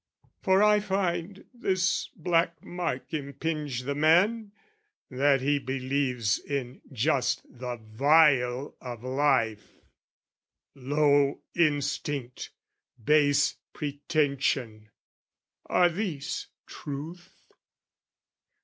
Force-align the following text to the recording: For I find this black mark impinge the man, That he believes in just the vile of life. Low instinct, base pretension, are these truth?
For 0.41 0.63
I 0.63 0.79
find 0.79 1.45
this 1.53 2.07
black 2.15 2.63
mark 2.65 3.13
impinge 3.13 3.81
the 3.83 3.93
man, 3.93 4.51
That 5.11 5.41
he 5.41 5.59
believes 5.59 6.39
in 6.39 6.81
just 6.91 7.43
the 7.47 7.75
vile 7.77 8.75
of 8.81 9.03
life. 9.03 9.73
Low 10.73 11.41
instinct, 11.55 12.49
base 13.05 13.57
pretension, 13.73 14.89
are 15.67 15.87
these 15.89 16.47
truth? 16.65 17.51